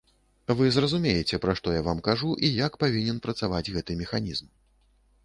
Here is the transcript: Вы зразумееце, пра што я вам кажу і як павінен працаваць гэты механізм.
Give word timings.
Вы 0.59 0.69
зразумееце, 0.77 1.39
пра 1.43 1.53
што 1.59 1.75
я 1.75 1.83
вам 1.87 2.01
кажу 2.07 2.29
і 2.47 2.49
як 2.65 2.79
павінен 2.85 3.21
працаваць 3.27 3.63
гэты 3.77 3.99
механізм. 4.01 4.49